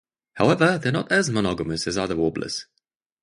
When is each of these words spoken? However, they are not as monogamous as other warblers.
However, 0.33 0.79
they 0.79 0.89
are 0.89 0.93
not 0.93 1.11
as 1.11 1.29
monogamous 1.29 1.85
as 1.85 1.95
other 1.95 2.15
warblers. 2.15 2.65